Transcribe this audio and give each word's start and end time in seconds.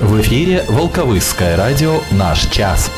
В 0.00 0.18
эфире 0.22 0.64
Волковысское 0.66 1.58
радио 1.58 2.00
«Наш 2.10 2.46
час». 2.46 2.90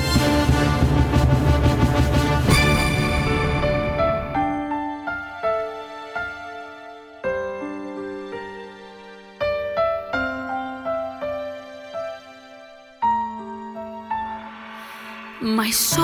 My 15.41 15.73
soul, 15.73 16.02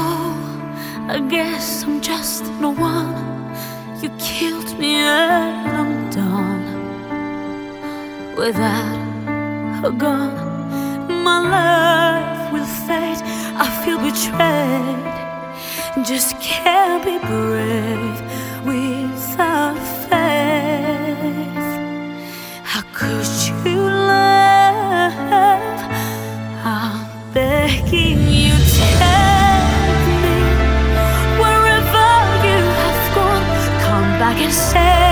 said 34.50 35.07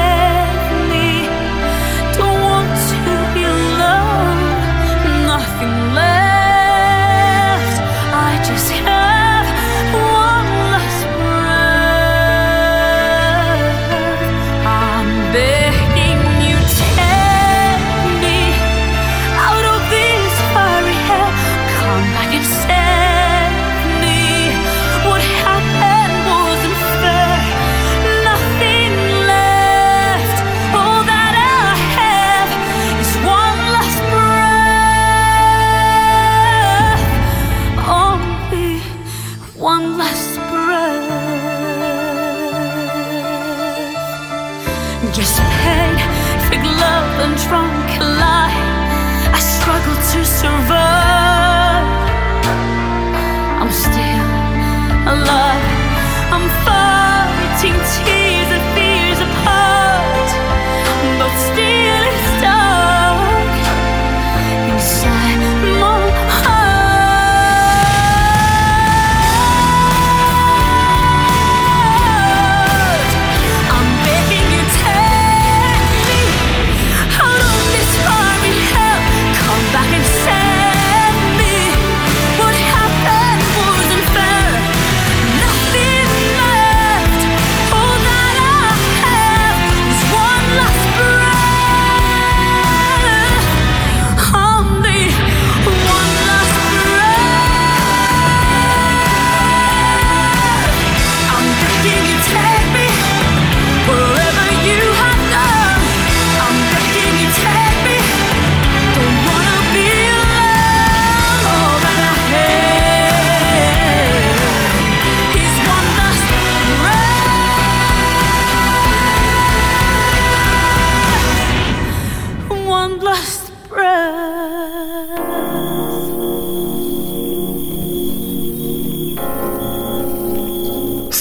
Just 45.16 45.40
pain, 45.40 45.96
fake 46.50 46.62
love, 46.62 47.20
and 47.24 47.34
drunken 47.48 48.02
lie. 48.20 48.52
I 49.32 49.40
struggle 49.40 49.96
to 50.12 50.20
survive. 50.26 51.88
I'm 53.62 53.72
still 53.72 54.28
alive. 55.14 55.64
I'm 56.34 56.46
fighting 56.66 57.80
tears 57.94 58.15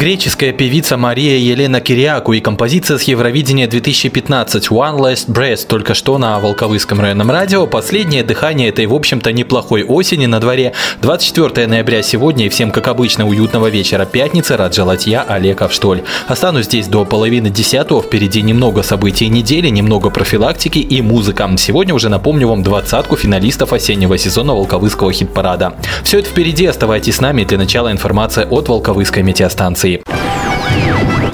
Греческая 0.00 0.52
певица 0.52 0.96
Мария 0.96 1.36
Елена 1.36 1.82
Кириаку 1.82 2.32
и 2.32 2.40
композиция 2.40 2.96
с 2.96 3.02
Евровидения 3.02 3.66
2015 3.66 4.68
One 4.68 4.96
Last 4.96 5.28
Breath 5.28 5.66
только 5.66 5.92
что 5.92 6.16
на 6.16 6.38
Волковыском 6.38 7.02
районном 7.02 7.30
радио. 7.30 7.66
Последнее 7.66 8.22
дыхание 8.22 8.70
этой, 8.70 8.86
в 8.86 8.94
общем-то, 8.94 9.30
неплохой 9.30 9.84
осени 9.84 10.24
на 10.24 10.40
дворе. 10.40 10.72
24 11.02 11.66
ноября 11.66 12.00
сегодня 12.00 12.46
и 12.46 12.48
всем, 12.48 12.70
как 12.70 12.88
обычно, 12.88 13.28
уютного 13.28 13.66
вечера 13.66 14.06
пятницы. 14.06 14.56
Рад 14.56 14.74
желать 14.74 15.06
я, 15.06 15.20
Олег 15.20 15.60
Авштоль. 15.60 16.00
Останусь 16.28 16.64
здесь 16.64 16.86
до 16.86 17.04
половины 17.04 17.50
десятого. 17.50 18.00
Впереди 18.00 18.40
немного 18.40 18.82
событий 18.82 19.28
недели, 19.28 19.68
немного 19.68 20.08
профилактики 20.08 20.78
и 20.78 21.02
музыка. 21.02 21.46
Сегодня 21.58 21.92
уже 21.92 22.08
напомню 22.08 22.48
вам 22.48 22.62
двадцатку 22.62 23.16
финалистов 23.16 23.74
осеннего 23.74 24.16
сезона 24.16 24.54
Волковыского 24.54 25.12
хит-парада. 25.12 25.74
Все 26.04 26.20
это 26.20 26.30
впереди. 26.30 26.64
Оставайтесь 26.64 27.16
с 27.16 27.20
нами. 27.20 27.44
Для 27.44 27.58
начала 27.58 27.92
информация 27.92 28.46
от 28.46 28.70
Волковыской 28.70 29.22
метеостанции. 29.22 29.89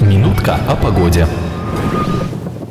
Минутка 0.01 0.59
о 0.67 0.75
погоде. 0.75 1.27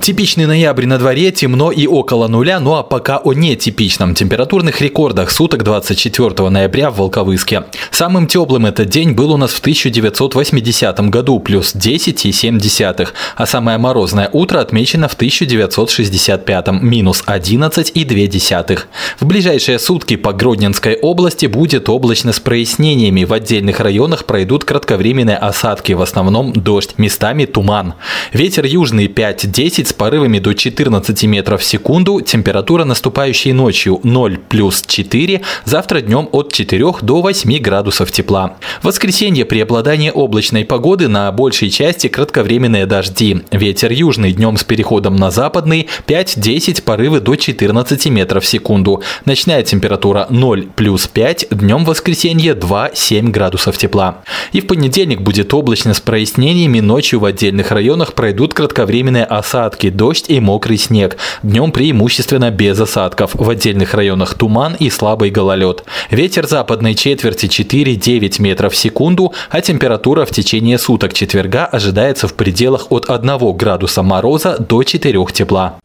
Типичный 0.07 0.47
ноябрь 0.47 0.87
на 0.87 0.99
дворе, 0.99 1.33
темно 1.33 1.73
и 1.73 1.89
около 1.89 2.29
нуля, 2.29 2.61
ну 2.61 2.77
а 2.77 2.85
пока 2.85 3.19
о 3.19 3.33
нетипичном 3.33 4.15
температурных 4.15 4.81
рекордах 4.81 5.33
суток 5.33 5.65
24 5.65 6.49
ноября 6.49 6.93
в 6.93 6.99
Волковыске. 6.99 7.65
Самым 7.91 8.29
теплым 8.29 8.67
этот 8.67 8.89
день 8.89 9.15
был 9.15 9.33
у 9.33 9.37
нас 9.37 9.51
в 9.51 9.59
1980 9.59 11.01
году, 11.11 11.41
плюс 11.41 11.75
10,7, 11.75 13.09
а 13.35 13.47
самое 13.47 13.79
морозное 13.79 14.31
утро 14.33 14.61
отмечено 14.61 15.09
в 15.09 15.15
1965, 15.15 16.69
минус 16.83 17.25
11,2. 17.27 18.79
В 19.19 19.27
ближайшие 19.27 19.81
сутки 19.81 20.15
по 20.15 20.33
Гродненской 20.33 20.95
области 21.01 21.47
будет 21.47 21.89
облачно 21.89 22.33
с 22.33 22.39
прояснениями, 22.39 23.25
в 23.25 23.33
отдельных 23.33 23.81
районах 23.81 24.25
пройдут 24.27 24.63
кратковременные 24.63 25.37
осадки, 25.37 25.95
в 25.95 26.01
основном 26.01 26.53
дождь, 26.53 26.95
местами 26.97 27.45
туман. 27.45 27.95
Ветер 28.33 28.67
южный 28.67 29.09
5-10 29.09 29.89
с 29.89 29.96
порывами 29.97 30.39
до 30.39 30.55
14 30.55 31.25
метров 31.25 31.61
в 31.61 31.65
секунду, 31.65 32.21
температура 32.21 32.85
наступающей 32.85 33.53
ночью 33.53 34.01
0 34.03 34.39
плюс 34.49 34.85
4, 34.87 35.43
завтра 35.65 36.01
днем 36.01 36.29
от 36.33 36.53
4 36.53 36.85
до 37.03 37.21
8 37.23 37.59
градусов 37.59 38.13
тепла. 38.13 38.57
В 38.83 38.87
воскресенье 38.87 39.45
преобладание 39.45 40.13
облачной 40.13 40.65
погоды 40.65 41.09
на 41.09 41.31
большей 41.33 41.71
части 41.71 42.09
кратковременные 42.09 42.87
дожди. 42.87 43.43
Ветер 43.51 43.93
южный 43.93 44.33
днем 44.33 44.57
с 44.57 44.65
переходом 44.65 45.17
на 45.17 45.31
западный 45.31 45.89
5-10 46.07 46.83
порывы 46.83 47.21
до 47.21 47.37
14 47.37 48.07
метров 48.07 48.45
в 48.45 48.47
секунду. 48.47 49.03
Ночная 49.25 49.63
температура 49.63 50.27
0 50.31 50.69
плюс 50.77 51.07
5, 51.07 51.49
днем 51.51 51.85
воскресенье 51.85 52.55
2-7 52.55 53.31
градусов 53.31 53.79
тепла. 53.79 54.23
И 54.53 54.61
в 54.61 54.67
понедельник 54.67 55.21
будет 55.21 55.53
облачно 55.55 55.95
с 55.95 56.01
прояснениями, 56.01 56.81
ночью 56.81 57.21
в 57.21 57.25
отдельных 57.25 57.71
районах 57.71 58.15
пройдут 58.15 58.55
кратковременные 58.55 59.25
осадки, 59.25 59.86
дождь 59.91 60.27
и 60.29 60.41
мокрый 60.41 60.79
снег. 60.79 61.17
Днем 61.43 61.73
преимущественно 61.73 62.51
без 62.51 62.79
осадков. 62.81 63.35
В 63.35 63.49
отдельных 63.49 63.95
районах 63.95 64.35
туман 64.35 64.77
и 64.79 64.91
слабый 64.91 65.31
гололед. 65.31 65.85
Ветер 66.11 66.47
западной 66.47 66.95
четверти 66.95 67.47
4-9 67.47 68.41
метров 68.41 68.73
в 68.73 68.77
секунду, 68.77 69.33
а 69.51 69.61
температура 69.61 70.25
в 70.25 70.31
течение 70.31 70.79
суток 70.79 71.13
четверга 71.13 71.67
ожидается 71.67 72.29
в 72.29 72.35
пределах 72.35 72.87
от 72.91 73.11
1 73.11 73.57
градуса 73.57 74.03
мороза 74.03 74.57
до 74.59 74.83
4 74.83 75.27
тепла. 75.33 75.79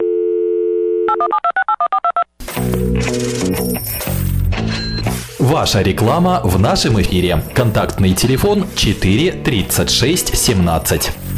Ваша 5.39 5.81
реклама 5.81 6.39
в 6.43 6.59
нашем 6.59 7.01
эфире. 7.01 7.43
Контактный 7.53 8.13
телефон 8.13 8.65
4 8.75 9.31
36 9.43 10.37
17. 10.37 11.30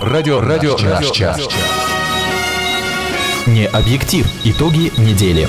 Радио, 0.00 0.40
радио, 0.40 0.78
наш 0.78 1.10
час. 1.10 1.48
Не 3.46 3.66
объектив. 3.66 4.26
Итоги 4.44 4.92
недели. 4.96 5.46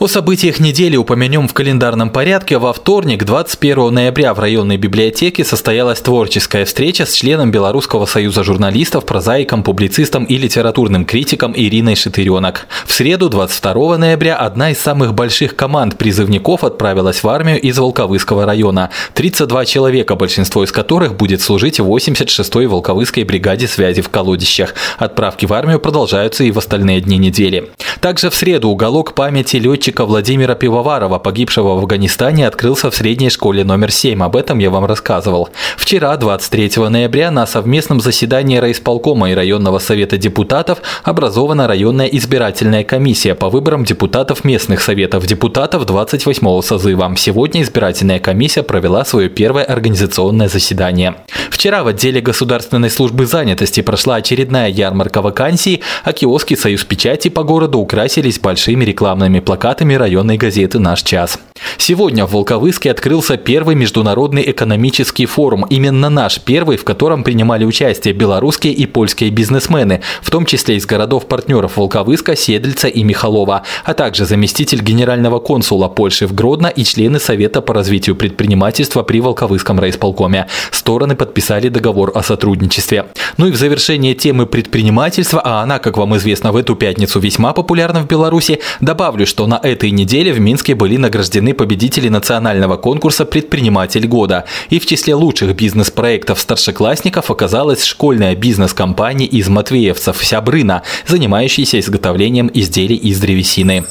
О 0.00 0.06
событиях 0.06 0.60
недели 0.60 0.96
упомянем 0.96 1.46
в 1.46 1.52
календарном 1.52 2.08
порядке. 2.08 2.56
Во 2.56 2.72
вторник, 2.72 3.24
21 3.24 3.92
ноября, 3.92 4.32
в 4.32 4.38
районной 4.38 4.78
библиотеке 4.78 5.44
состоялась 5.44 6.00
творческая 6.00 6.64
встреча 6.64 7.04
с 7.04 7.12
членом 7.12 7.50
Белорусского 7.50 8.06
союза 8.06 8.42
журналистов, 8.42 9.04
прозаиком, 9.04 9.62
публицистом 9.62 10.24
и 10.24 10.38
литературным 10.38 11.04
критиком 11.04 11.52
Ириной 11.54 11.96
Шатыренок. 11.96 12.66
В 12.86 12.94
среду, 12.94 13.28
22 13.28 13.98
ноября, 13.98 14.36
одна 14.36 14.70
из 14.70 14.78
самых 14.78 15.12
больших 15.12 15.54
команд 15.54 15.98
призывников 15.98 16.64
отправилась 16.64 17.22
в 17.22 17.28
армию 17.28 17.60
из 17.60 17.78
Волковыского 17.78 18.46
района. 18.46 18.88
32 19.12 19.66
человека, 19.66 20.14
большинство 20.14 20.64
из 20.64 20.72
которых 20.72 21.14
будет 21.14 21.42
служить 21.42 21.78
в 21.78 21.86
86-й 21.86 22.64
Волковыской 22.64 23.24
бригаде 23.24 23.68
связи 23.68 24.00
в 24.00 24.08
Колодищах. 24.08 24.72
Отправки 24.96 25.44
в 25.44 25.52
армию 25.52 25.78
продолжаются 25.78 26.42
и 26.42 26.50
в 26.52 26.56
остальные 26.56 27.02
дни 27.02 27.18
недели. 27.18 27.68
Также 28.00 28.30
в 28.30 28.34
среду 28.34 28.70
уголок 28.70 29.14
памяти 29.14 29.56
летчиков 29.56 29.89
летчика 29.90 30.04
Владимира 30.04 30.54
Пивоварова, 30.54 31.18
погибшего 31.18 31.74
в 31.74 31.78
Афганистане, 31.78 32.46
открылся 32.46 32.90
в 32.90 32.94
средней 32.94 33.28
школе 33.28 33.64
номер 33.64 33.90
7. 33.90 34.22
Об 34.22 34.36
этом 34.36 34.60
я 34.60 34.70
вам 34.70 34.84
рассказывал. 34.84 35.48
Вчера, 35.76 36.16
23 36.16 36.88
ноября, 36.88 37.32
на 37.32 37.44
совместном 37.44 38.00
заседании 38.00 38.58
райисполкома 38.58 39.32
и 39.32 39.34
районного 39.34 39.80
совета 39.80 40.16
депутатов 40.16 40.78
образована 41.02 41.66
районная 41.66 42.06
избирательная 42.06 42.84
комиссия 42.84 43.34
по 43.34 43.50
выборам 43.50 43.84
депутатов 43.84 44.44
местных 44.44 44.80
советов 44.80 45.26
депутатов 45.26 45.86
28 45.86 46.62
созыва. 46.62 47.12
Сегодня 47.16 47.62
избирательная 47.62 48.20
комиссия 48.20 48.62
провела 48.62 49.04
свое 49.04 49.28
первое 49.28 49.64
организационное 49.64 50.48
заседание. 50.48 51.16
Вчера 51.50 51.82
в 51.82 51.88
отделе 51.88 52.20
Государственной 52.20 52.90
службы 52.90 53.26
занятости 53.26 53.82
прошла 53.82 54.14
очередная 54.16 54.68
ярмарка 54.68 55.20
вакансий, 55.20 55.82
а 56.04 56.12
киоски 56.12 56.54
«Союз 56.54 56.84
печати» 56.84 57.28
по 57.28 57.42
городу 57.42 57.78
украсились 57.78 58.38
большими 58.38 58.84
рекламными 58.84 59.40
плакатами 59.40 59.79
плакатами 59.80 59.94
районной 59.94 60.36
газеты 60.36 60.78
«Наш 60.78 61.02
час». 61.02 61.38
Сегодня 61.78 62.26
в 62.26 62.32
Волковыске 62.32 62.90
открылся 62.90 63.36
первый 63.36 63.74
международный 63.74 64.50
экономический 64.50 65.26
форум, 65.26 65.64
именно 65.70 66.10
наш 66.10 66.40
первый, 66.40 66.76
в 66.76 66.84
котором 66.84 67.24
принимали 67.24 67.64
участие 67.64 68.14
белорусские 68.14 68.72
и 68.72 68.86
польские 68.86 69.30
бизнесмены, 69.30 70.00
в 70.22 70.30
том 70.30 70.46
числе 70.46 70.76
из 70.76 70.86
городов-партнеров 70.86 71.76
Волковыска, 71.76 72.36
Седельца 72.36 72.88
и 72.88 73.02
Михалова, 73.02 73.62
а 73.84 73.94
также 73.94 74.24
заместитель 74.24 74.82
генерального 74.82 75.38
консула 75.38 75.88
Польши 75.88 76.26
в 76.26 76.34
Гродно 76.34 76.66
и 76.66 76.84
члены 76.84 77.18
Совета 77.18 77.60
по 77.60 77.74
развитию 77.74 78.16
предпринимательства 78.16 79.02
при 79.02 79.20
Волковыском 79.20 79.80
райисполкоме. 79.80 80.46
Стороны 80.70 81.16
подписали 81.16 81.68
договор 81.68 82.12
о 82.14 82.22
сотрудничестве. 82.22 83.06
Ну 83.36 83.46
и 83.46 83.52
в 83.52 83.56
завершение 83.56 84.14
темы 84.14 84.46
предпринимательства, 84.46 85.40
а 85.42 85.62
она, 85.62 85.78
как 85.78 85.96
вам 85.96 86.16
известно, 86.16 86.52
в 86.52 86.56
эту 86.56 86.76
пятницу 86.76 87.20
весьма 87.20 87.52
популярна 87.52 88.00
в 88.00 88.06
Беларуси, 88.06 88.60
добавлю, 88.80 89.26
что 89.26 89.46
на 89.46 89.60
этой 89.70 89.90
неделе 89.90 90.32
в 90.32 90.40
Минске 90.40 90.74
были 90.74 90.96
награждены 90.96 91.54
победители 91.54 92.08
национального 92.08 92.76
конкурса 92.76 93.24
«Предприниматель 93.24 94.06
года». 94.06 94.44
И 94.68 94.78
в 94.78 94.86
числе 94.86 95.14
лучших 95.14 95.54
бизнес-проектов 95.54 96.40
старшеклассников 96.40 97.30
оказалась 97.30 97.84
школьная 97.84 98.34
бизнес-компания 98.34 99.26
из 99.26 99.48
Матвеевцев 99.48 100.24
«Сябрына», 100.24 100.82
занимающаяся 101.06 101.80
изготовлением 101.80 102.50
изделий 102.52 102.96
из 102.96 103.20
древесины. 103.20 103.84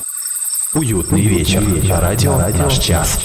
Уютный 0.74 1.22
вечер. 1.22 1.64
Радио 1.90 2.38
«Наш 2.38 2.78
час». 2.78 3.20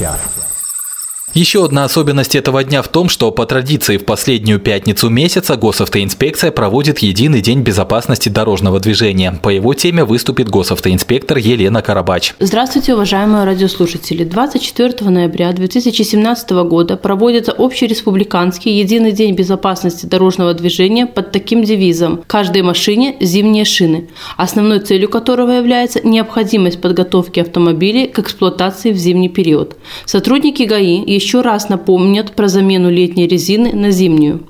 Еще 1.35 1.65
одна 1.65 1.83
особенность 1.83 2.37
этого 2.37 2.63
дня 2.63 2.81
в 2.81 2.87
том, 2.87 3.09
что 3.09 3.33
по 3.33 3.45
традиции 3.45 3.97
в 3.97 4.05
последнюю 4.05 4.61
пятницу 4.61 5.11
месяца 5.11 5.57
госавтоинспекция 5.57 6.53
проводит 6.53 7.01
единый 7.01 7.41
день 7.41 7.63
безопасности 7.63 8.29
дорожного 8.29 8.79
движения. 8.79 9.37
По 9.43 9.49
его 9.49 9.75
теме 9.75 10.05
выступит 10.05 10.49
госавтоинспектор 10.49 11.39
Елена 11.39 11.83
Карабач. 11.83 12.35
Здравствуйте, 12.39 12.95
уважаемые 12.95 13.43
радиослушатели. 13.43 14.23
24 14.23 15.11
ноября 15.11 15.53
2017 15.53 16.51
года 16.69 16.97
проводится 16.97 17.51
общереспубликанский 17.51 18.79
единый 18.79 19.11
день 19.11 19.35
безопасности 19.35 20.07
дорожного 20.07 20.55
движения 20.55 21.07
под 21.07 21.33
таким 21.33 21.65
девизом 21.65 22.23
«Каждой 22.29 22.63
машине 22.63 23.17
зимние 23.21 23.65
шины», 23.65 24.09
основной 24.37 24.79
целью 24.79 25.09
которого 25.09 25.51
является 25.51 26.01
необходимость 26.07 26.81
подготовки 26.81 27.41
автомобилей 27.41 28.07
к 28.07 28.21
эксплуатации 28.21 28.93
в 28.93 28.97
зимний 28.97 29.29
период. 29.29 29.77
Сотрудники 30.05 30.63
ГАИ 30.63 31.03
еще 31.05 31.24
еще 31.25 31.41
раз 31.41 31.71
напомнят 31.71 32.33
про 32.33 32.49
замену 32.49 32.91
летней 32.91 33.27
резины 33.27 33.73
на 33.73 33.91
зимнюю. 33.91 34.41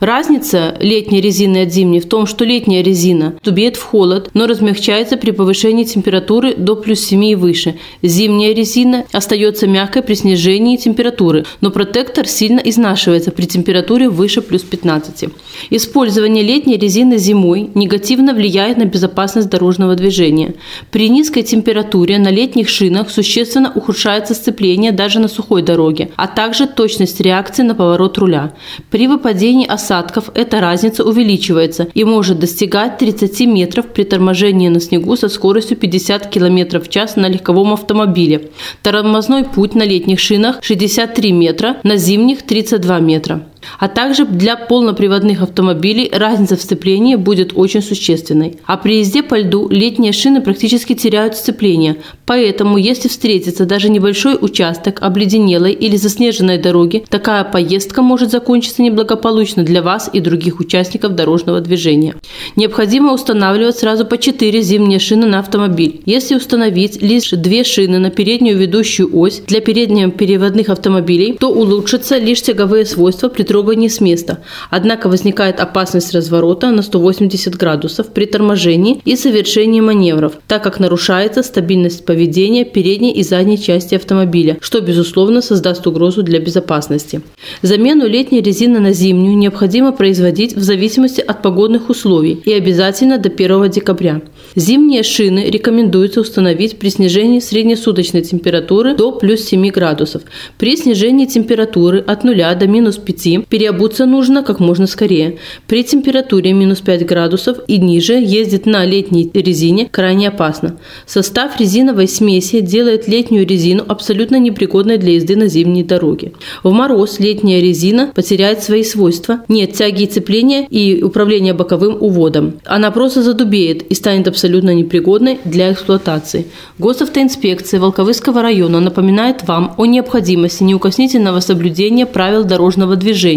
Разница 0.00 0.76
летней 0.80 1.20
резины 1.20 1.62
от 1.62 1.72
зимней 1.72 2.00
в 2.00 2.08
том, 2.08 2.26
что 2.26 2.44
летняя 2.44 2.82
резина 2.82 3.34
тубеет 3.42 3.76
в 3.76 3.82
холод, 3.84 4.30
но 4.34 4.46
размягчается 4.46 5.16
при 5.16 5.30
повышении 5.30 5.84
температуры 5.84 6.54
до 6.54 6.74
плюс 6.74 7.00
7 7.00 7.24
и 7.24 7.34
выше. 7.36 7.76
Зимняя 8.02 8.52
резина 8.52 9.04
остается 9.12 9.68
мягкой 9.68 10.02
при 10.02 10.14
снижении 10.14 10.76
температуры, 10.76 11.44
но 11.60 11.70
протектор 11.70 12.26
сильно 12.26 12.58
изнашивается 12.58 13.30
при 13.30 13.46
температуре 13.46 14.08
выше 14.08 14.42
плюс 14.42 14.62
15. 14.62 15.30
Использование 15.70 16.42
летней 16.42 16.76
резины 16.76 17.16
зимой 17.16 17.70
негативно 17.74 18.34
влияет 18.34 18.76
на 18.76 18.86
безопасность 18.86 19.48
дорожного 19.48 19.94
движения. 19.94 20.54
При 20.90 21.08
низкой 21.08 21.42
температуре 21.42 22.18
на 22.18 22.30
летних 22.30 22.68
шинах 22.68 23.10
существенно 23.10 23.70
ухудшается 23.72 24.34
сцепление 24.34 24.90
даже 24.90 25.20
на 25.20 25.28
сухой 25.28 25.62
дороге, 25.62 26.10
также 26.26 26.66
точность 26.66 27.20
реакции 27.20 27.62
на 27.62 27.74
поворот 27.74 28.18
руля. 28.18 28.52
При 28.90 29.06
выпадении 29.06 29.66
осадков 29.66 30.30
эта 30.34 30.60
разница 30.60 31.04
увеличивается 31.04 31.88
и 31.94 32.04
может 32.04 32.38
достигать 32.38 32.98
30 32.98 33.40
метров 33.46 33.86
при 33.86 34.04
торможении 34.04 34.68
на 34.68 34.80
снегу 34.80 35.16
со 35.16 35.28
скоростью 35.28 35.76
50 35.76 36.28
км 36.28 36.80
в 36.80 36.88
час 36.88 37.16
на 37.16 37.28
легковом 37.28 37.72
автомобиле. 37.72 38.50
Тормозной 38.82 39.44
путь 39.44 39.74
на 39.74 39.82
летних 39.82 40.20
шинах 40.20 40.58
63 40.62 41.32
метра, 41.32 41.76
на 41.82 41.96
зимних 41.96 42.42
32 42.42 43.00
метра. 43.00 43.46
А 43.78 43.88
также 43.88 44.24
для 44.24 44.56
полноприводных 44.56 45.42
автомобилей 45.42 46.10
разница 46.12 46.56
в 46.56 46.62
сцеплении 46.62 47.16
будет 47.16 47.52
очень 47.54 47.82
существенной. 47.82 48.58
А 48.66 48.76
при 48.76 48.98
езде 48.98 49.22
по 49.22 49.38
льду 49.38 49.68
летние 49.68 50.12
шины 50.12 50.40
практически 50.40 50.94
теряют 50.94 51.36
сцепление. 51.36 51.96
Поэтому, 52.26 52.78
если 52.78 53.08
встретится 53.08 53.66
даже 53.66 53.88
небольшой 53.88 54.36
участок 54.40 55.02
обледенелой 55.02 55.72
или 55.72 55.96
заснеженной 55.96 56.58
дороги, 56.58 57.04
такая 57.08 57.44
поездка 57.44 58.02
может 58.02 58.30
закончиться 58.30 58.82
неблагополучно 58.82 59.62
для 59.62 59.82
вас 59.82 60.10
и 60.12 60.20
других 60.20 60.60
участников 60.60 61.14
дорожного 61.14 61.60
движения. 61.60 62.14
Необходимо 62.56 63.12
устанавливать 63.12 63.78
сразу 63.78 64.04
по 64.04 64.18
4 64.18 64.62
зимние 64.62 64.98
шины 64.98 65.26
на 65.26 65.38
автомобиль. 65.38 66.02
Если 66.06 66.34
установить 66.34 67.02
лишь 67.02 67.30
две 67.30 67.64
шины 67.64 67.98
на 67.98 68.10
переднюю 68.10 68.58
ведущую 68.58 69.16
ось 69.16 69.40
для 69.40 69.60
переднепереводных 69.60 70.68
автомобилей, 70.68 71.36
то 71.38 71.48
улучшатся 71.50 72.18
лишь 72.18 72.42
тяговые 72.42 72.86
свойства 72.86 73.28
при 73.28 73.42
трогании 73.54 73.86
с 73.86 74.00
места. 74.00 74.38
Однако 74.68 75.08
возникает 75.08 75.60
опасность 75.60 76.12
разворота 76.12 76.72
на 76.72 76.82
180 76.82 77.54
градусов 77.54 78.08
при 78.08 78.26
торможении 78.26 79.00
и 79.04 79.14
совершении 79.14 79.80
маневров, 79.80 80.32
так 80.48 80.64
как 80.64 80.80
нарушается 80.80 81.44
стабильность 81.44 82.04
поведения 82.04 82.64
передней 82.64 83.12
и 83.12 83.22
задней 83.22 83.62
части 83.62 83.94
автомобиля, 83.94 84.56
что, 84.60 84.80
безусловно, 84.80 85.40
создаст 85.40 85.86
угрозу 85.86 86.24
для 86.24 86.40
безопасности. 86.40 87.20
Замену 87.62 88.08
летней 88.08 88.42
резины 88.42 88.80
на 88.80 88.92
зимнюю 88.92 89.36
необходимо 89.36 89.92
производить 89.92 90.56
в 90.56 90.62
зависимости 90.62 91.20
от 91.20 91.40
погодных 91.42 91.90
условий 91.90 92.42
и 92.44 92.52
обязательно 92.52 93.18
до 93.18 93.28
1 93.28 93.70
декабря. 93.70 94.20
Зимние 94.56 95.04
шины 95.04 95.44
рекомендуется 95.48 96.20
установить 96.20 96.78
при 96.80 96.88
снижении 96.88 97.38
среднесуточной 97.38 98.22
температуры 98.22 98.96
до 98.96 99.12
плюс 99.12 99.42
7 99.44 99.68
градусов. 99.70 100.22
При 100.58 100.76
снижении 100.76 101.26
температуры 101.26 102.00
от 102.00 102.24
0 102.24 102.36
до 102.58 102.66
минус 102.66 102.96
5 102.96 103.43
переобуться 103.48 104.06
нужно 104.06 104.42
как 104.42 104.60
можно 104.60 104.86
скорее. 104.86 105.38
При 105.66 105.84
температуре 105.84 106.52
минус 106.52 106.80
5 106.80 107.06
градусов 107.06 107.58
и 107.66 107.78
ниже 107.78 108.14
ездить 108.14 108.66
на 108.66 108.84
летней 108.84 109.30
резине 109.32 109.88
крайне 109.90 110.28
опасно. 110.28 110.76
Состав 111.06 111.58
резиновой 111.60 112.08
смеси 112.08 112.60
делает 112.60 113.08
летнюю 113.08 113.46
резину 113.46 113.84
абсолютно 113.86 114.38
непригодной 114.38 114.98
для 114.98 115.14
езды 115.14 115.36
на 115.36 115.48
зимней 115.48 115.82
дороге. 115.82 116.32
В 116.62 116.72
мороз 116.72 117.18
летняя 117.20 117.60
резина 117.60 118.12
потеряет 118.14 118.62
свои 118.62 118.84
свойства, 118.84 119.40
нет 119.48 119.72
тяги 119.72 120.04
и 120.04 120.06
цепления 120.06 120.66
и 120.70 121.02
управления 121.02 121.54
боковым 121.54 121.96
уводом. 122.00 122.54
Она 122.64 122.90
просто 122.90 123.22
задубеет 123.22 123.82
и 123.82 123.94
станет 123.94 124.28
абсолютно 124.28 124.74
непригодной 124.74 125.38
для 125.44 125.72
эксплуатации. 125.72 126.46
Госавтоинспекция 126.78 127.80
Волковыского 127.80 128.42
района 128.42 128.80
напоминает 128.80 129.46
вам 129.46 129.74
о 129.76 129.86
необходимости 129.86 130.62
неукоснительного 130.62 131.40
соблюдения 131.40 132.06
правил 132.06 132.44
дорожного 132.44 132.96
движения. 132.96 133.33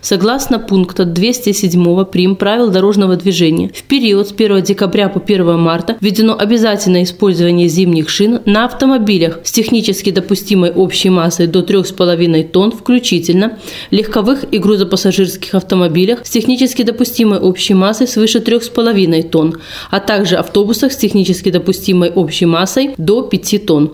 Согласно 0.00 0.58
пункта 0.58 1.04
207 1.04 2.04
прим 2.04 2.36
правил 2.36 2.70
дорожного 2.70 3.16
движения, 3.16 3.70
в 3.74 3.82
период 3.82 4.28
с 4.28 4.32
1 4.32 4.62
декабря 4.62 5.08
по 5.08 5.20
1 5.20 5.58
марта 5.58 5.96
введено 6.00 6.36
обязательное 6.38 7.04
использование 7.04 7.68
зимних 7.68 8.08
шин 8.08 8.40
на 8.44 8.64
автомобилях 8.64 9.40
с 9.44 9.52
технически 9.52 10.10
допустимой 10.10 10.70
общей 10.70 11.10
массой 11.10 11.46
до 11.46 11.60
3,5 11.60 12.48
тонн 12.48 12.72
включительно, 12.72 13.58
легковых 13.90 14.44
и 14.52 14.58
грузопассажирских 14.58 15.54
автомобилях 15.54 16.24
с 16.24 16.30
технически 16.30 16.82
допустимой 16.82 17.38
общей 17.38 17.74
массой 17.74 18.08
свыше 18.08 18.38
3,5 18.38 19.28
тонн, 19.28 19.56
а 19.90 20.00
также 20.00 20.36
автобусах 20.36 20.92
с 20.92 20.96
технически 20.96 21.50
допустимой 21.50 22.10
общей 22.10 22.46
массой 22.46 22.94
до 22.98 23.22
5 23.22 23.66
тонн. 23.66 23.92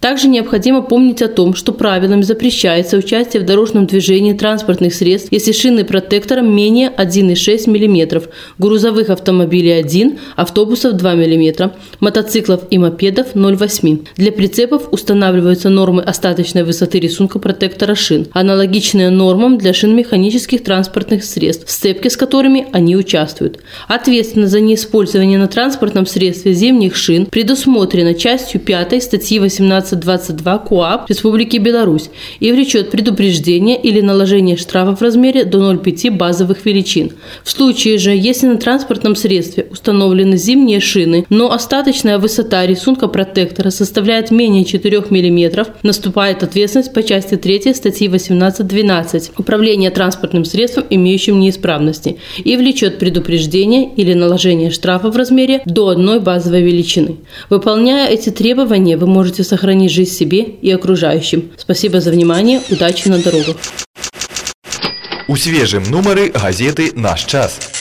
Также 0.00 0.28
необходимо 0.28 0.82
помнить 0.82 1.22
о 1.22 1.28
том, 1.28 1.54
что 1.54 1.72
правилами 1.72 2.22
запрещается 2.22 2.96
участие 2.96 3.42
в 3.42 3.46
дорожном 3.46 3.86
движении 3.86 4.32
транспортных 4.32 4.94
средств, 4.94 5.28
если 5.32 5.50
шины 5.50 5.84
протектора 5.84 6.40
менее 6.40 6.92
1,6 6.96 7.68
мм, 7.68 8.22
грузовых 8.58 9.10
автомобилей 9.10 9.72
1, 9.72 10.18
автобусов 10.36 10.94
2 10.94 11.14
мм, 11.14 11.72
мотоциклов 11.98 12.62
и 12.70 12.78
мопедов 12.78 13.34
0,8. 13.34 14.06
Для 14.16 14.30
прицепов 14.30 14.92
устанавливаются 14.92 15.68
нормы 15.68 16.02
остаточной 16.02 16.62
высоты 16.62 17.00
рисунка 17.00 17.40
протектора 17.40 17.96
шин, 17.96 18.28
аналогичные 18.32 19.10
нормам 19.10 19.58
для 19.58 19.74
шин 19.74 19.96
механических 19.96 20.62
транспортных 20.62 21.24
средств, 21.24 21.66
в 21.66 21.70
сцепке 21.72 22.08
с 22.08 22.16
которыми 22.16 22.68
они 22.72 22.96
участвуют. 22.96 23.58
Ответственность 23.88 24.52
за 24.52 24.60
неиспользование 24.60 25.38
на 25.38 25.48
транспортном 25.48 26.06
средстве 26.06 26.52
зимних 26.54 26.94
шин 26.94 27.26
предусмотрена 27.26 28.14
частью 28.14 28.60
5 28.60 29.02
статьи 29.02 29.40
18 29.40 29.87
1522 29.96 30.58
КОАП 30.58 31.08
Республики 31.08 31.56
Беларусь 31.56 32.10
и 32.40 32.52
влечет 32.52 32.90
предупреждение 32.90 33.80
или 33.80 34.00
наложение 34.00 34.56
штрафа 34.56 34.94
в 34.94 35.02
размере 35.02 35.44
до 35.44 35.58
0,5 35.58 36.10
базовых 36.10 36.64
величин. 36.64 37.12
В 37.44 37.50
случае 37.50 37.98
же, 37.98 38.10
если 38.10 38.46
на 38.46 38.56
транспортном 38.56 39.16
средстве 39.16 39.66
установлены 39.70 40.36
зимние 40.36 40.80
шины, 40.80 41.24
но 41.28 41.52
остаточная 41.52 42.18
высота 42.18 42.66
рисунка 42.66 43.08
протектора 43.08 43.70
составляет 43.70 44.30
менее 44.30 44.64
4 44.64 44.98
мм, 45.10 45.66
наступает 45.82 46.42
ответственность 46.42 46.92
по 46.92 47.02
части 47.02 47.36
3 47.36 47.74
статьи 47.74 48.08
18.12 48.08 49.32
«Управление 49.38 49.90
транспортным 49.90 50.44
средством, 50.44 50.84
имеющим 50.90 51.38
неисправности» 51.40 52.18
и 52.44 52.56
влечет 52.56 52.98
предупреждение 52.98 53.90
или 53.96 54.14
наложение 54.14 54.70
штрафа 54.70 55.10
в 55.10 55.16
размере 55.16 55.62
до 55.66 55.88
одной 55.88 56.20
базовой 56.20 56.62
величины. 56.62 57.16
Выполняя 57.50 58.08
эти 58.08 58.30
требования, 58.30 58.96
вы 58.96 59.06
можете 59.06 59.44
сохранить 59.44 59.77
сохранить 59.78 59.92
жизнь 59.92 60.12
себе 60.12 60.40
и 60.40 60.70
окружающим. 60.72 61.50
Спасибо 61.56 62.00
за 62.00 62.10
внимание, 62.10 62.60
удачи 62.70 63.08
на 63.08 63.18
дорогах. 63.18 63.56
У 65.28 65.36
свежем 65.36 65.84
номеры 65.84 66.30
газеты 66.30 66.90
«Наш 66.94 67.24
час». 67.24 67.77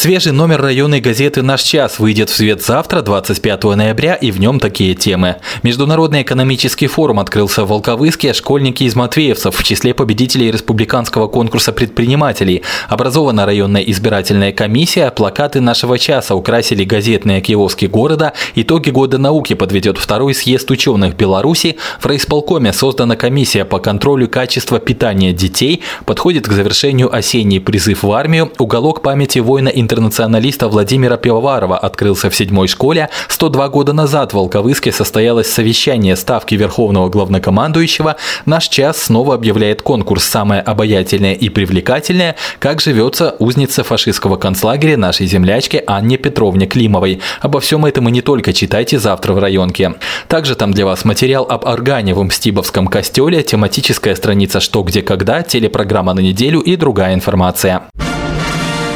Свежий 0.00 0.30
номер 0.30 0.62
районной 0.62 1.00
газеты 1.00 1.42
«Наш 1.42 1.62
час» 1.62 1.98
выйдет 1.98 2.30
в 2.30 2.36
свет 2.36 2.62
завтра, 2.62 3.02
25 3.02 3.64
ноября, 3.64 4.14
и 4.14 4.30
в 4.30 4.38
нем 4.38 4.60
такие 4.60 4.94
темы. 4.94 5.38
Международный 5.64 6.22
экономический 6.22 6.86
форум 6.86 7.18
открылся 7.18 7.64
в 7.64 7.70
Волковыске, 7.70 8.32
школьники 8.32 8.84
из 8.84 8.94
Матвеевцев 8.94 9.56
в 9.56 9.64
числе 9.64 9.94
победителей 9.94 10.52
республиканского 10.52 11.26
конкурса 11.26 11.72
предпринимателей. 11.72 12.62
Образована 12.88 13.44
районная 13.44 13.82
избирательная 13.82 14.52
комиссия, 14.52 15.10
плакаты 15.10 15.60
нашего 15.60 15.98
часа 15.98 16.36
украсили 16.36 16.84
газетные 16.84 17.40
киоски 17.40 17.86
города, 17.86 18.34
итоги 18.54 18.90
года 18.90 19.18
науки 19.18 19.54
подведет 19.54 19.98
второй 19.98 20.32
съезд 20.32 20.70
ученых 20.70 21.16
Беларуси, 21.16 21.76
в 21.98 22.06
райисполкоме 22.06 22.72
создана 22.72 23.16
комиссия 23.16 23.64
по 23.64 23.80
контролю 23.80 24.28
качества 24.28 24.78
питания 24.78 25.32
детей, 25.32 25.82
подходит 26.06 26.46
к 26.46 26.52
завершению 26.52 27.12
осенний 27.12 27.58
призыв 27.58 28.04
в 28.04 28.12
армию, 28.12 28.52
уголок 28.58 29.02
памяти 29.02 29.40
воина 29.40 29.70
интернационалиста 29.88 30.68
Владимира 30.68 31.16
Пивоварова 31.16 31.78
открылся 31.78 32.28
в 32.28 32.36
седьмой 32.36 32.68
школе. 32.68 33.08
102 33.28 33.68
года 33.70 33.94
назад 33.94 34.32
в 34.32 34.34
Волковыске 34.34 34.92
состоялось 34.92 35.50
совещание 35.50 36.14
ставки 36.14 36.54
Верховного 36.54 37.08
Главнокомандующего. 37.08 38.16
Наш 38.44 38.68
час 38.68 39.04
снова 39.04 39.34
объявляет 39.34 39.80
конкурс 39.80 40.24
«Самое 40.24 40.60
обаятельное 40.60 41.32
и 41.32 41.48
привлекательное», 41.48 42.36
как 42.58 42.82
живется 42.82 43.34
узница 43.38 43.82
фашистского 43.82 44.36
концлагеря 44.36 44.98
нашей 44.98 45.26
землячки 45.26 45.82
Анне 45.86 46.18
Петровне 46.18 46.66
Климовой. 46.66 47.22
Обо 47.40 47.60
всем 47.60 47.86
этом 47.86 48.10
и 48.10 48.12
не 48.12 48.20
только 48.20 48.52
читайте 48.52 48.98
завтра 48.98 49.32
в 49.32 49.38
районке. 49.38 49.94
Также 50.28 50.54
там 50.54 50.74
для 50.74 50.84
вас 50.84 51.06
материал 51.06 51.46
об 51.48 51.64
Органевом 51.64 52.30
Стибовском 52.30 52.88
костеле, 52.88 53.42
тематическая 53.42 54.14
страница 54.14 54.60
«Что, 54.60 54.82
где, 54.82 55.00
когда», 55.00 55.42
телепрограмма 55.42 56.12
на 56.12 56.20
неделю 56.20 56.60
и 56.60 56.76
другая 56.76 57.14
информация. 57.14 57.84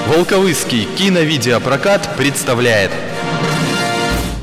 Волковыский 0.06 0.88
киновидеопрокат 0.96 2.16
представляет 2.16 2.90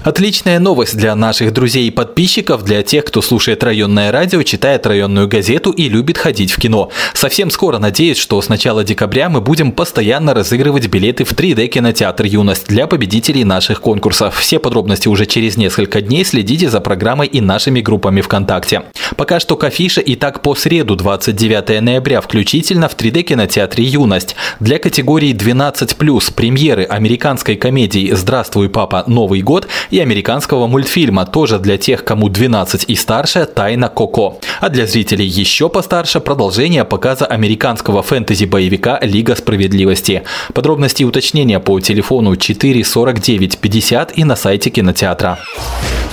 Отличная 0.03 0.60
новость 0.60 0.96
для 0.96 1.13
наших 1.13 1.51
друзей 1.51 1.88
и 1.88 1.91
подписчиков, 1.91 2.63
для 2.63 2.84
тех, 2.84 3.03
кто 3.03 3.22
слушает 3.22 3.62
районное 3.65 4.13
радио, 4.13 4.44
читает 4.44 4.88
районную 4.88 5.27
газету 5.27 5.72
и 5.72 5.89
любит 5.89 6.18
ходить 6.18 6.51
в 6.51 6.60
кино. 6.60 6.89
Совсем 7.13 7.51
скоро 7.51 7.79
надеюсь, 7.79 8.18
что 8.18 8.41
с 8.41 8.48
начала 8.48 8.86
декабря 8.86 9.27
мы 9.27 9.41
будем 9.41 9.74
постоянно 9.74 10.34
разыгрывать 10.34 10.88
билеты 10.88 11.25
в 11.25 11.34
3D 11.34 11.68
кинотеатр 11.68 12.24
«Юность» 12.24 12.68
для 12.68 12.88
победителей 12.88 13.44
наших 13.44 13.82
конкурсов. 13.82 14.38
Все 14.38 14.58
подробности 14.58 15.10
уже 15.10 15.25
через 15.25 15.58
несколько 15.58 16.00
дней 16.00 16.24
следите 16.24 16.70
за 16.70 16.79
программой 16.79 17.27
и 17.27 17.41
нашими 17.41 17.82
группами 17.82 18.22
ВКонтакте. 18.22 18.84
Пока 19.18 19.41
что 19.41 19.58
к 19.58 19.65
афише 19.65 20.00
и 20.00 20.15
так 20.15 20.41
по 20.41 20.56
среду 20.56 20.96
29 20.96 21.82
ноября 21.82 22.22
включительно 22.22 22.88
в 22.88 22.96
3D 22.96 23.24
кинотеатре 23.24 23.84
«Юность». 23.84 24.38
Для 24.62 24.79
категории 24.79 25.34
12+, 25.34 26.34
премьеры 26.34 26.86
американской 26.86 27.58
комедии 27.58 28.12
«Здравствуй, 28.13 28.70
папа, 28.70 29.03
Новый 29.06 29.41
год» 29.41 29.68
и 29.91 30.00
американского 30.00 30.67
мультфильма, 30.67 31.25
тоже 31.25 31.60
для 31.60 31.77
тех, 31.77 32.03
кому 32.03 32.29
12 32.29 32.86
и 32.88 32.96
старше, 32.96 33.46
«Тайна 33.46 33.89
Коко». 33.89 34.39
А 34.60 34.69
для 34.69 34.86
зрителей 34.86 35.25
еще 35.25 35.69
постарше 35.69 36.19
продолжение 36.19 36.86
показа 36.86 37.25
американского 37.25 38.03
фэнтези-боевика 38.03 39.00
«Лига 39.01 39.36
справедливости». 39.36 40.24
Подробности 40.53 41.03
и 41.03 41.05
уточнения 41.05 41.60
по 41.60 41.79
телефону 41.79 42.36
4 42.36 42.84
49 42.84 43.58
50 43.58 44.17
и 44.17 44.24
на 44.24 44.36
сайте 44.36 44.69
кинотеатра. 44.69 45.39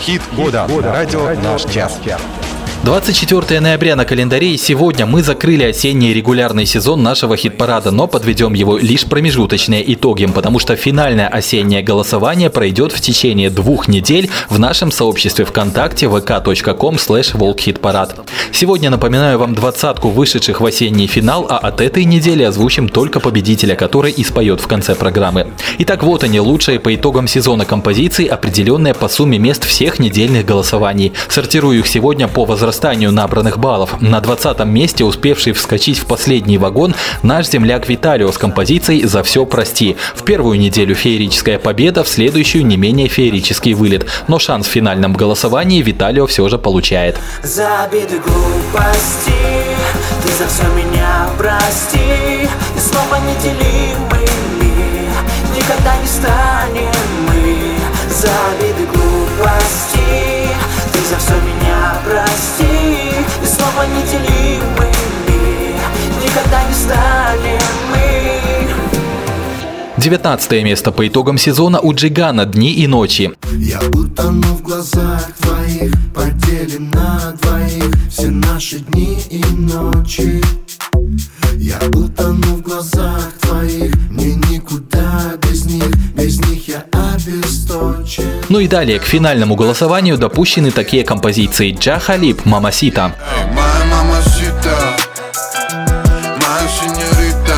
Хит 0.00 0.22
года. 0.36 0.66
года. 0.68 0.92
Радио 0.92 1.30
«Наш 1.42 1.64
час». 1.64 1.98
24 2.86 3.58
ноября 3.58 3.96
на 3.96 4.04
календаре 4.04 4.54
и 4.54 4.56
сегодня 4.56 5.06
мы 5.06 5.20
закрыли 5.20 5.64
осенний 5.64 6.14
регулярный 6.14 6.66
сезон 6.66 7.02
нашего 7.02 7.36
хит-парада, 7.36 7.90
но 7.90 8.06
подведем 8.06 8.54
его 8.54 8.78
лишь 8.78 9.06
промежуточные 9.06 9.92
итоги, 9.92 10.24
потому 10.26 10.60
что 10.60 10.76
финальное 10.76 11.26
осеннее 11.26 11.82
голосование 11.82 12.48
пройдет 12.48 12.92
в 12.92 13.00
течение 13.00 13.50
двух 13.50 13.88
недель 13.88 14.30
в 14.48 14.60
нашем 14.60 14.92
сообществе 14.92 15.44
ВКонтакте 15.44 16.06
vk.com 16.06 16.94
slash 16.94 18.24
Сегодня 18.52 18.90
напоминаю 18.90 19.40
вам 19.40 19.56
двадцатку 19.56 20.10
вышедших 20.10 20.60
в 20.60 20.66
осенний 20.66 21.08
финал, 21.08 21.44
а 21.50 21.58
от 21.58 21.80
этой 21.80 22.04
недели 22.04 22.44
озвучим 22.44 22.88
только 22.88 23.18
победителя, 23.18 23.74
который 23.74 24.12
и 24.12 24.22
споет 24.22 24.60
в 24.60 24.68
конце 24.68 24.94
программы. 24.94 25.48
Итак, 25.78 26.04
вот 26.04 26.22
они, 26.22 26.38
лучшие 26.38 26.78
по 26.78 26.94
итогам 26.94 27.26
сезона 27.26 27.64
композиции, 27.64 28.28
определенные 28.28 28.94
по 28.94 29.08
сумме 29.08 29.40
мест 29.40 29.64
всех 29.64 29.98
недельных 29.98 30.46
голосований. 30.46 31.14
Сортирую 31.28 31.80
их 31.80 31.88
сегодня 31.88 32.28
по 32.28 32.44
возрасту 32.44 32.75
возрастанию 32.76 33.10
набранных 33.10 33.58
баллов. 33.58 34.02
На 34.02 34.20
20 34.20 34.58
месте 34.66 35.02
успевший 35.02 35.54
вскочить 35.54 35.98
в 35.98 36.04
последний 36.04 36.58
вагон 36.58 36.94
наш 37.22 37.48
земляк 37.48 37.88
Виталио 37.88 38.30
с 38.30 38.36
композицией 38.36 39.06
«За 39.06 39.22
все 39.22 39.46
прости». 39.46 39.96
В 40.14 40.24
первую 40.24 40.58
неделю 40.58 40.94
феерическая 40.94 41.58
победа, 41.58 42.04
в 42.04 42.08
следующую 42.08 42.66
не 42.66 42.76
менее 42.76 43.08
феерический 43.08 43.72
вылет. 43.72 44.06
Но 44.28 44.38
шанс 44.38 44.66
в 44.66 44.70
финальном 44.70 45.14
голосовании 45.14 45.80
Виталио 45.80 46.26
все 46.26 46.46
же 46.50 46.58
получает. 46.58 47.18
За 47.42 47.84
обиды 47.84 48.18
глупости, 48.18 49.32
ты 50.22 50.28
за 50.28 50.46
все 50.46 50.64
меня 50.74 51.30
прости, 51.38 52.46
и 52.76 52.78
снова 52.78 53.16
неделимый 53.24 54.28
мир, 54.60 55.14
никогда 55.56 55.96
не 55.96 56.06
станем 56.06 56.92
мы. 57.26 57.56
За 58.10 58.28
обиды 58.50 58.84
глупости, 58.92 60.48
ты 60.92 60.98
за 61.08 61.16
все 61.16 61.45
прости 62.06 62.64
И 63.42 63.46
снова 63.46 63.84
неделимыми 63.86 64.96
Никогда 66.22 66.62
не 66.64 66.74
станем 66.74 67.62
мы 67.90 68.26
19 69.98 70.62
место 70.62 70.92
по 70.92 71.08
итогам 71.08 71.36
сезона 71.38 71.80
у 71.80 71.92
Джигана 71.92 72.44
«Дни 72.44 72.72
и 72.74 72.86
ночи». 72.86 73.32
Я 73.54 73.80
утону 73.92 74.42
в 74.42 74.62
глазах 74.62 75.26
твоих, 75.40 75.92
поделим 76.14 76.90
на 76.90 77.34
двоих 77.40 77.96
все 78.08 78.28
наши 78.28 78.78
дни 78.80 79.18
и 79.30 79.42
ночи. 79.56 80.42
Я 81.56 81.78
утону 81.88 82.56
в 82.56 82.62
глазах 82.62 83.32
твоих, 83.40 83.94
мне 84.10 84.34
не 84.34 84.45
никуда 84.66 85.36
без 85.42 85.64
них, 85.64 85.84
без 86.14 86.38
них 86.46 86.68
я 86.68 86.84
обесточен. 86.92 88.24
Ну 88.48 88.60
и 88.60 88.68
далее 88.68 88.98
к 88.98 89.04
финальному 89.04 89.54
голосованию 89.56 90.18
допущены 90.18 90.70
такие 90.70 91.04
композиции 91.04 91.72
Джа 91.72 91.98
Халиб 91.98 92.44
«Мамасита», 92.44 93.14
Моя 93.52 93.84
мамасита, 93.86 94.76
сеньорита, 96.80 97.56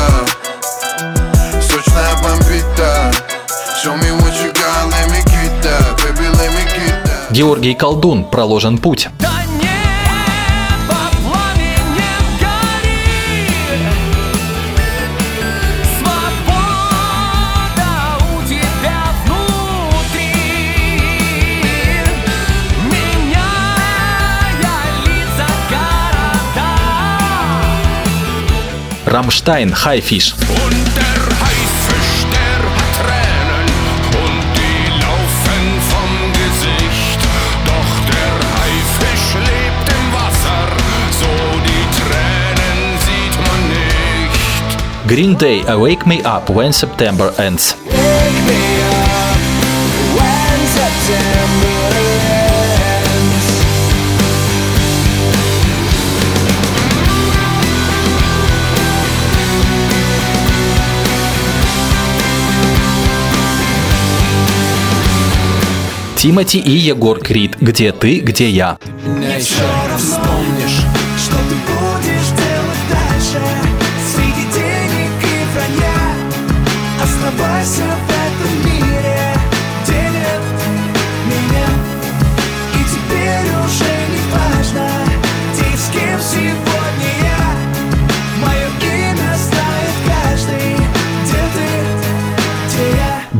сочная 1.61 2.15
бомбита. 2.23 3.11
Show 3.83 3.95
man 43.47 43.69
nicht. 43.69 45.07
Green 45.07 45.37
Day 45.37 45.63
«Awake 45.67 46.05
Me 46.05 46.23
Up 46.23 46.49
When 46.49 46.71
September 46.71 47.33
Ends». 47.37 47.78
Тимати 66.19 66.59
и 66.59 66.71
Егор 66.71 67.17
Крид 67.17 67.55
«Где 67.61 67.93
ты, 67.93 68.19
где 68.19 68.49
я». 68.49 68.77
Вспомнишь, 69.39 69.47
что 69.47 70.58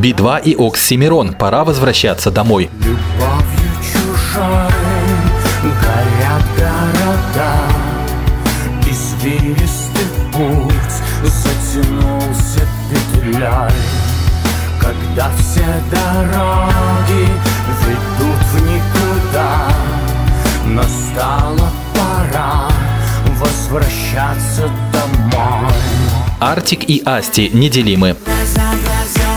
Би-2 0.00 0.42
и 0.44 0.56
Оксимирон 0.58 1.34
«Пора 1.34 1.62
возвращаться 1.62 2.30
домой». 2.30 2.70
Любовью 2.78 3.70
чужой 3.82 4.72
горят 5.62 6.42
города 6.56 7.52
Извилистый 8.88 10.06
путь 10.32 10.96
затянулся 11.22 12.66
петлей 12.88 13.42
Когда 14.80 15.30
все 15.38 15.66
дороги 15.90 17.28
ведут 17.84 18.42
в 18.52 18.60
никуда 18.62 19.68
Настала 20.64 21.70
пора 21.94 22.70
возвращаться 23.38 24.70
домой 24.92 25.74
Артик 26.40 26.88
и 26.88 27.02
Асти 27.04 27.50
неделимы. 27.52 28.16
Глаза, 28.24 28.70
глаза, 28.82 29.29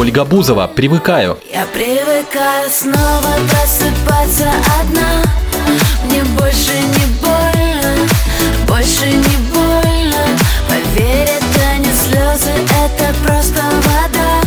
Ольга 0.00 0.24
Бузова. 0.24 0.66
«Привыкаю». 0.66 1.36
я 1.52 1.66
привыкаю 1.74 2.70
снова 2.70 3.34
просыпаться 3.50 4.50
одна. 4.80 5.22
Мне 6.06 6.24
больше 6.38 6.72
не 6.72 7.04
больно, 7.20 8.08
больше 8.66 9.08
не 9.08 9.36
больно. 9.52 10.24
Поверь, 10.66 11.28
это 11.28 11.76
не 11.80 11.92
слезы, 11.92 12.50
это 12.82 13.14
просто 13.22 13.60
вода. 13.60 14.40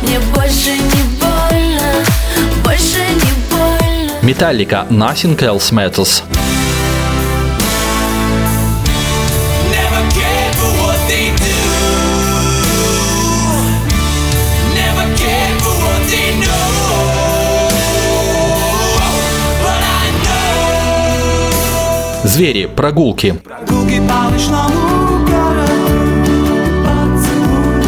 Мне 0.00 0.20
больше 0.32 0.70
не 0.70 1.02
больно, 1.18 2.04
больше 2.62 3.00
не 3.00 3.32
больно. 3.50 4.12
Металлика 4.22 4.86
«Nothing 4.90 5.36
Else 5.38 5.72
Matters». 5.72 6.37
Звери 22.28 22.66
«Прогулки». 22.66 23.32
Прогулки 23.42 24.00
по 24.00 24.30
ночному 24.30 25.24
городу. 25.24 25.70
Поцелуй, 26.84 27.82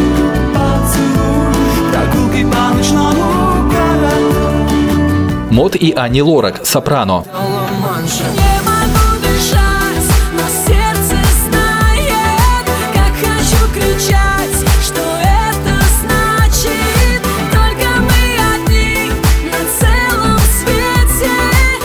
поцелуй. 0.55 1.92
Прогулки 1.92 2.42
по 2.44 2.74
ночному 2.74 3.70
городу. 3.70 4.74
Мод 5.50 5.76
и 5.76 5.92
Ани 5.92 6.22
Лорак 6.22 6.64
«Сопрано». 6.64 7.24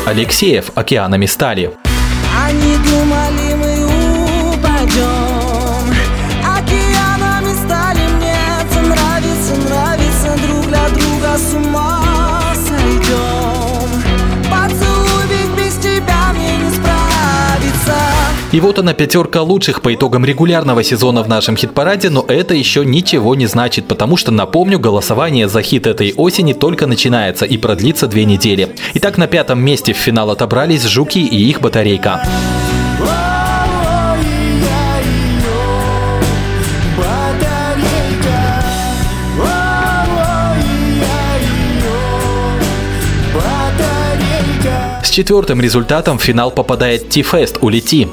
Алексеев 0.06 0.72
«Океанами 0.76 1.26
стали». 1.26 1.85
Они 2.44 2.78
думали, 2.78 3.54
мы 3.56 3.86
упадем. 4.54 5.94
Океанами 6.44 7.54
стали 7.54 8.08
мне 8.10 8.36
нравится, 8.88 9.56
нравится 9.56 10.48
Друг 10.48 10.68
для 10.68 10.90
друга 10.90 11.38
с 11.38 11.54
ума 11.54 12.54
сойдем 12.68 13.55
И 18.52 18.60
вот 18.62 18.80
она 18.80 18.94
пятерка 18.94 19.42
лучших 19.42 19.82
по 19.82 19.94
итогам 19.94 20.24
регулярного 20.24 20.82
сезона 20.82 21.24
в 21.24 21.28
нашем 21.28 21.58
хит-параде, 21.58 22.10
но 22.10 22.24
это 22.26 22.54
еще 22.54 22.86
ничего 22.86 23.36
не 23.36 23.48
значит, 23.48 23.86
потому 23.86 24.16
что, 24.16 24.32
напомню, 24.32 24.80
голосование 24.80 25.50
за 25.50 25.62
хит 25.62 25.88
этой 25.88 26.14
осени 26.16 26.54
только 26.54 26.88
начинается 26.88 27.46
и 27.46 27.58
продлится 27.58 28.08
две 28.08 28.24
недели. 28.24 28.76
Итак, 28.94 29.18
на 29.18 29.28
пятом 29.28 29.60
месте 29.60 29.92
в 29.92 29.98
финал 29.98 30.32
отобрались 30.32 30.86
«Жуки» 30.86 31.20
и 31.20 31.50
их 31.50 31.60
батарейка. 31.60 32.24
Четвертым 45.16 45.62
результатом 45.62 46.18
в 46.18 46.24
финал 46.24 46.52
попадает 46.52 47.08
Ти-Фест 47.08 47.60
«Улети». 47.62 48.10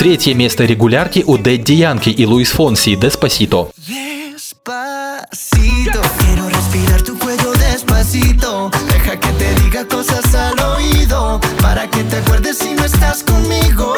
Третье 0.00 0.34
место 0.34 0.64
регулярки 0.64 1.22
у 1.24 1.38
Дэдди 1.38 1.72
Янки 1.72 2.10
и 2.10 2.26
Луис 2.26 2.50
Фонси 2.50 2.96
«Деспасито». 2.96 3.68
Despacito, 3.88 4.13
cosas 9.84 10.34
al 10.34 10.58
oído. 10.76 11.40
Para 11.62 11.88
que 11.88 12.02
te 12.04 12.16
acuerdes 12.16 12.58
si 12.58 12.74
no 12.74 12.84
estás 12.84 13.22
conmigo. 13.22 13.94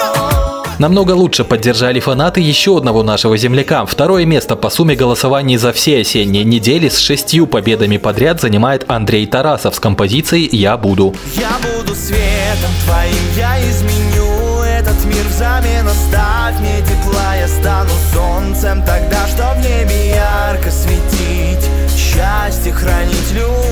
Намного 0.79 1.13
лучше 1.13 1.45
поддержали 1.45 2.01
фанаты 2.01 2.41
еще 2.43 2.77
одного 2.77 3.03
нашего 3.03 3.37
земляка. 3.39 3.87
Второе 3.87 4.27
место 4.27 4.57
по 4.57 4.69
сумме 4.69 4.95
голосований 4.95 5.57
за 5.57 5.73
все 5.73 6.01
осенние 6.01 6.45
недели 6.45 6.91
с 6.91 6.99
шестью 6.99 7.47
победами 7.47 7.97
подряд 7.97 8.43
занимает 8.43 8.85
Андрей 8.89 9.27
Тарасов 9.27 9.75
с 9.75 9.81
композицией 9.81 10.49
«Я 10.55 10.77
буду». 10.77 11.15
Я 11.35 11.53
буду 11.63 11.95
светом 11.95 12.71
твоим, 12.85 13.17
я 13.37 13.59
изменю 13.71 14.27
этот 14.63 15.03
мир 15.07 15.25
взамен 15.31 15.89
Оставь 15.89 16.61
мне 16.61 16.83
тепла, 16.83 17.37
я 17.37 17.49
стану 17.49 17.91
солнцем 18.13 18.83
Тогда, 18.85 19.27
что 19.27 19.55
в 19.55 19.59
небе 19.59 20.11
ярко 20.11 20.71
светить 20.71 21.71
Счастье 21.97 22.73
хранить 22.73 23.33
любовь 23.33 23.66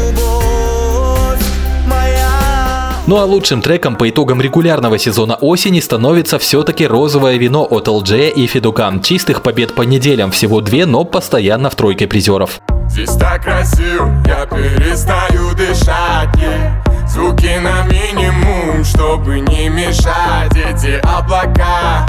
Ну 3.07 3.19
а 3.19 3.25
лучшим 3.25 3.61
треком 3.61 3.97
по 3.97 4.09
итогам 4.09 4.41
регулярного 4.41 4.97
сезона 4.97 5.35
осени 5.35 5.81
становится 5.81 6.39
все-таки 6.39 6.87
розовое 6.87 7.37
вино 7.37 7.67
от 7.69 7.87
LG 7.87 8.31
и 8.31 8.47
Федукан. 8.47 9.03
Чистых 9.03 9.43
побед 9.43 9.75
по 9.75 9.83
неделям 9.83 10.31
всего 10.31 10.63
две, 10.63 10.87
но 10.87 11.05
постоянно 11.05 11.69
в 11.69 11.75
тройке 11.75 12.07
призеров. 12.07 12.61
Здесь 12.89 13.11
так 13.17 13.43
красиво, 13.43 14.11
я 14.27 14.47
перестаю 14.47 15.55
дышать 15.55 16.35
yeah. 16.37 16.85
Звуки 17.07 17.61
на 17.63 17.85
минимум, 17.85 18.85
чтобы 18.85 19.41
не 19.41 19.69
мешать 19.69 20.53
Эти 20.57 21.01
облака 21.03 22.07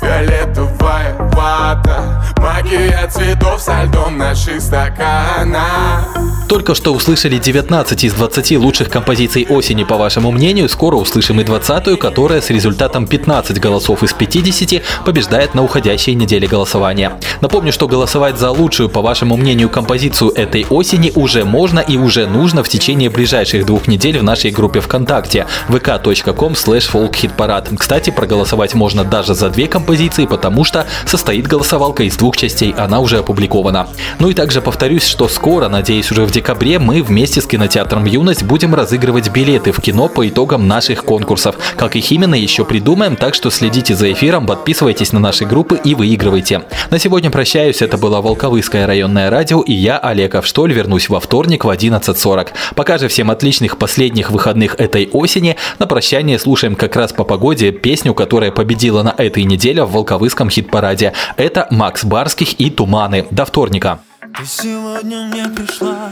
Фиолетовая 0.00 1.16
вата 1.32 2.22
Магия 2.36 3.08
цветов 3.08 3.60
со 3.60 3.84
льдом 3.84 4.18
наших 4.18 4.60
стаканах 4.60 6.06
Только 6.50 6.74
что 6.74 6.92
услышали 6.92 7.38
19 7.38 8.02
из 8.02 8.12
20 8.14 8.58
лучших 8.58 8.90
композиций 8.90 9.46
осени, 9.48 9.84
по 9.84 9.96
вашему 9.96 10.32
мнению. 10.32 10.68
Скоро 10.68 10.96
услышим 10.96 11.40
и 11.40 11.44
20-ю, 11.44 11.96
которая 11.96 12.40
с 12.40 12.50
результатом 12.50 13.06
15 13.06 13.60
голосов 13.60 14.02
из 14.02 14.12
50 14.12 14.82
побеждает 15.04 15.54
на 15.54 15.62
уходящей 15.62 16.14
неделе 16.14 16.48
голосования. 16.48 17.12
Напомню, 17.40 17.72
что 17.72 17.86
голосовать 17.86 18.36
за 18.36 18.50
лучшую, 18.50 18.88
по 18.88 19.00
вашему 19.00 19.36
мнению, 19.36 19.68
композицию 19.68 20.32
этой 20.32 20.66
осени 20.68 21.12
уже 21.14 21.44
можно 21.44 21.78
и 21.78 21.96
уже 21.96 22.26
нужно 22.26 22.64
в 22.64 22.68
течение 22.68 23.10
ближайших 23.10 23.64
двух 23.64 23.86
недель 23.86 24.18
в 24.18 24.24
нашей 24.24 24.50
группе 24.50 24.80
ВКонтакте 24.80 25.46
vk.com 25.68 26.54
folkhitparad. 26.54 27.76
Кстати, 27.76 28.10
проголосовать 28.10 28.74
можно 28.74 29.04
даже 29.04 29.34
за 29.34 29.50
две 29.50 29.68
композиции, 29.68 30.26
потому 30.26 30.64
что 30.64 30.84
состоит 31.06 31.46
голосовалка 31.46 32.02
из 32.02 32.16
двух 32.16 32.36
частей, 32.36 32.74
она 32.76 32.98
уже 32.98 33.18
опубликована. 33.18 33.86
Ну 34.18 34.30
и 34.30 34.34
также 34.34 34.60
повторюсь, 34.60 35.06
что 35.06 35.28
скоро, 35.28 35.68
надеюсь, 35.68 36.10
уже 36.10 36.24
в 36.24 36.32
декабре 36.32 36.39
мы 36.78 37.02
вместе 37.02 37.40
с 37.40 37.46
кинотеатром 37.46 38.04
«Юность» 38.04 38.42
будем 38.42 38.74
разыгрывать 38.74 39.30
билеты 39.30 39.72
в 39.72 39.80
кино 39.80 40.08
по 40.08 40.28
итогам 40.28 40.66
наших 40.66 41.04
конкурсов. 41.04 41.56
Как 41.76 41.96
их 41.96 42.10
именно, 42.10 42.34
еще 42.34 42.64
придумаем, 42.64 43.16
так 43.16 43.34
что 43.34 43.50
следите 43.50 43.94
за 43.94 44.12
эфиром, 44.12 44.46
подписывайтесь 44.46 45.12
на 45.12 45.20
наши 45.20 45.44
группы 45.44 45.78
и 45.82 45.94
выигрывайте. 45.94 46.62
На 46.90 46.98
сегодня 46.98 47.30
прощаюсь, 47.30 47.82
это 47.82 47.98
было 47.98 48.20
Волковыское 48.20 48.86
районное 48.86 49.30
радио 49.30 49.60
и 49.60 49.72
я, 49.72 49.98
Олег 49.98 50.34
Авштоль, 50.34 50.72
вернусь 50.72 51.08
во 51.08 51.20
вторник 51.20 51.64
в 51.64 51.70
11.40. 51.70 52.48
Пока 52.74 52.98
же 52.98 53.08
всем 53.08 53.30
отличных 53.30 53.78
последних 53.78 54.30
выходных 54.30 54.74
этой 54.78 55.08
осени. 55.12 55.56
На 55.78 55.86
прощание 55.86 56.38
слушаем 56.38 56.74
как 56.74 56.96
раз 56.96 57.12
по 57.12 57.24
погоде 57.24 57.72
песню, 57.72 58.14
которая 58.14 58.50
победила 58.50 59.02
на 59.02 59.14
этой 59.16 59.44
неделе 59.44 59.84
в 59.84 59.92
Волковыском 59.92 60.50
хит-параде. 60.50 61.12
Это 61.36 61.66
Макс 61.70 62.04
Барских 62.04 62.60
и 62.60 62.70
«Туманы». 62.70 63.26
До 63.30 63.44
вторника. 63.44 64.00
Ты 64.40 64.46
сегодня 64.46 65.26
мне 65.26 65.46
пришла. 65.48 66.10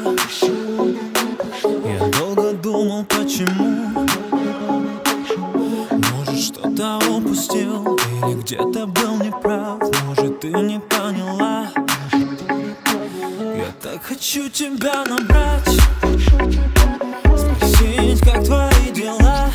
Я 1.65 2.09
долго 2.19 2.53
думал, 2.53 3.07
почему. 3.07 4.07
Может, 6.13 6.45
что-то 6.45 6.99
упустил 7.09 7.97
Или 7.97 8.35
где-то 8.43 8.87
был 8.87 9.17
неправ. 9.17 9.81
Может, 10.05 10.41
ты 10.41 10.49
не 10.49 10.79
поняла. 10.79 11.69
Я 13.57 13.73
так 13.83 14.03
хочу 14.03 14.51
тебя 14.51 15.07
набрать. 15.07 15.81
Спросить, 17.35 18.21
как 18.21 18.45
твои 18.45 18.93
дела. 18.95 19.51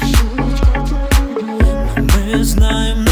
Но 1.95 2.07
мы 2.15 2.43
знаем 2.43 3.02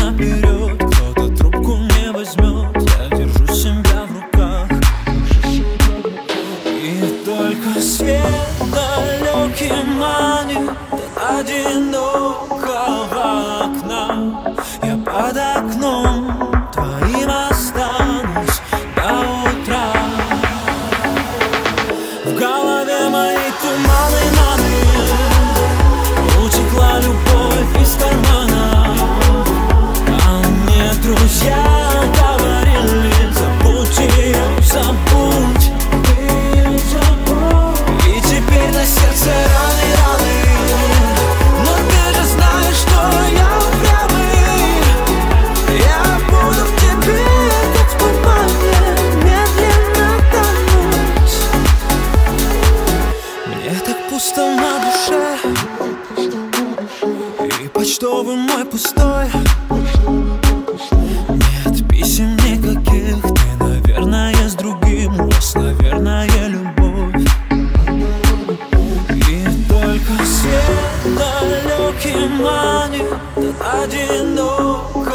манит 72.27 73.11
от 73.35 73.93
одинокого 73.93 75.09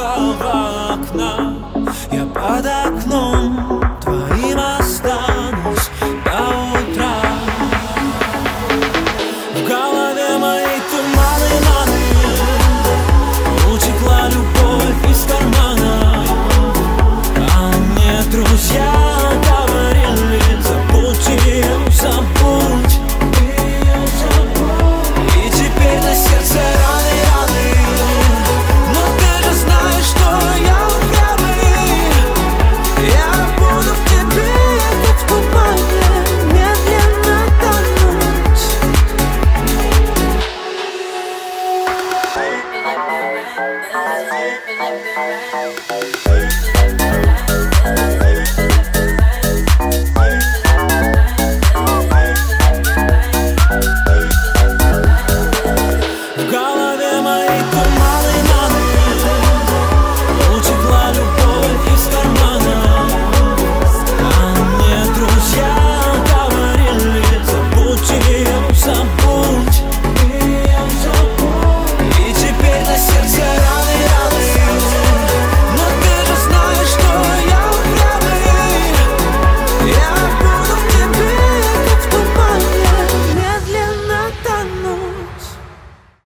окна 0.94 1.45